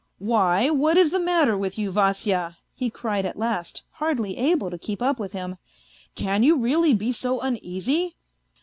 "Why, 0.17 0.71
what 0.71 0.97
is 0.97 1.11
the 1.11 1.19
matter 1.19 1.55
with 1.55 1.77
you, 1.77 1.91
Vasya]" 1.91 2.57
he 2.73 2.89
cried 2.89 3.23
at 3.23 3.37
last, 3.37 3.83
hardly 3.91 4.35
able 4.35 4.71
to 4.71 4.79
keep 4.79 4.99
up 4.99 5.19
with 5.19 5.33
him." 5.33 5.57
Can 6.15 6.41
you 6.41 6.57
really 6.57 6.95
be 6.95 7.11
so 7.11 7.39
uneasy 7.39 8.15